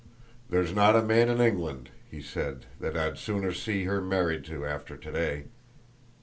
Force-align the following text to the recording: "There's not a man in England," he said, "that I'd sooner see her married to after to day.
"There's 0.49 0.73
not 0.73 0.95
a 0.95 1.03
man 1.03 1.29
in 1.29 1.39
England," 1.39 1.91
he 2.09 2.23
said, 2.23 2.65
"that 2.79 2.97
I'd 2.97 3.19
sooner 3.19 3.51
see 3.53 3.83
her 3.83 4.01
married 4.01 4.43
to 4.45 4.65
after 4.65 4.97
to 4.97 5.11
day. 5.11 5.43